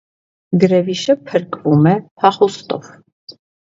Գրեվիշը 0.63 1.17
փրկվում 1.29 1.89
է 1.95 1.97
փախուստով։ 2.05 2.95